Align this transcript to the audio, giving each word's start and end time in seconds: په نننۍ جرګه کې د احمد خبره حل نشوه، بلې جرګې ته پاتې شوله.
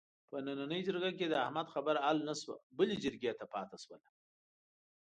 په 0.29 0.37
نننۍ 0.45 0.81
جرګه 0.87 1.11
کې 1.17 1.25
د 1.29 1.33
احمد 1.45 1.67
خبره 1.73 1.99
حل 2.07 2.17
نشوه، 2.29 2.55
بلې 2.77 2.95
جرګې 3.03 3.31
ته 3.39 3.45
پاتې 3.53 3.77
شوله. 3.83 4.09